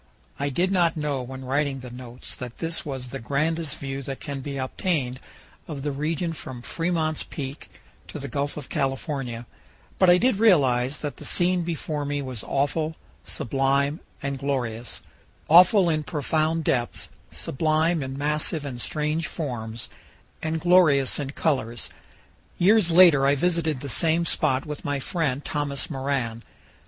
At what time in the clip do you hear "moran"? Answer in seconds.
25.91-26.41